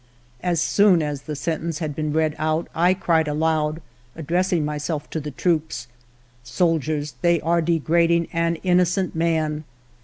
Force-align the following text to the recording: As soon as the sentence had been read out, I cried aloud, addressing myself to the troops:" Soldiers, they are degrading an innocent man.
As 0.41 0.59
soon 0.59 1.03
as 1.03 1.21
the 1.21 1.35
sentence 1.35 1.77
had 1.77 1.95
been 1.95 2.11
read 2.11 2.35
out, 2.39 2.67
I 2.73 2.95
cried 2.95 3.27
aloud, 3.27 3.83
addressing 4.15 4.65
myself 4.65 5.07
to 5.11 5.19
the 5.19 5.29
troops:" 5.29 5.87
Soldiers, 6.43 7.13
they 7.21 7.39
are 7.41 7.61
degrading 7.61 8.27
an 8.33 8.55
innocent 8.63 9.13
man. 9.13 9.63